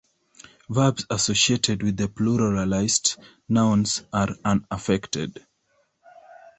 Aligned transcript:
Verbs 0.67 1.05
associated 1.11 1.83
with 1.83 1.95
the 1.97 2.07
pluralised 2.07 3.19
nouns 3.47 4.01
are 4.11 4.29
unaffected. 4.43 5.45